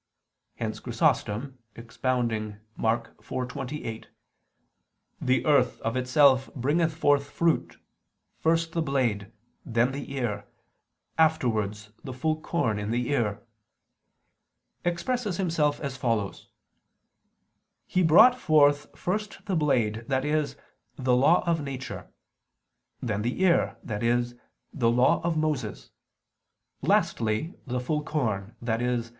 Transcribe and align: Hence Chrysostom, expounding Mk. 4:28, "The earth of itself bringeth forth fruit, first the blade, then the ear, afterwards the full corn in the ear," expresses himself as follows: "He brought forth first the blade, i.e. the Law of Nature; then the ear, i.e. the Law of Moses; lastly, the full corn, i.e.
Hence 0.55 0.79
Chrysostom, 0.79 1.59
expounding 1.75 2.57
Mk. 2.75 3.13
4:28, 3.21 4.05
"The 5.21 5.45
earth 5.45 5.79
of 5.81 5.95
itself 5.95 6.49
bringeth 6.55 6.91
forth 6.95 7.29
fruit, 7.29 7.77
first 8.39 8.71
the 8.71 8.81
blade, 8.81 9.31
then 9.63 9.91
the 9.91 10.11
ear, 10.13 10.47
afterwards 11.19 11.91
the 12.03 12.13
full 12.13 12.41
corn 12.41 12.79
in 12.79 12.89
the 12.89 13.11
ear," 13.11 13.43
expresses 14.83 15.37
himself 15.37 15.79
as 15.79 15.97
follows: 15.97 16.49
"He 17.85 18.01
brought 18.01 18.33
forth 18.33 18.87
first 18.97 19.45
the 19.45 19.55
blade, 19.55 20.11
i.e. 20.11 20.45
the 20.95 21.15
Law 21.15 21.43
of 21.47 21.61
Nature; 21.61 22.07
then 23.03 23.21
the 23.21 23.43
ear, 23.43 23.77
i.e. 23.87 24.23
the 24.73 24.89
Law 24.89 25.21
of 25.23 25.37
Moses; 25.37 25.91
lastly, 26.81 27.53
the 27.67 27.79
full 27.79 28.01
corn, 28.01 28.55
i.e. 28.67 29.03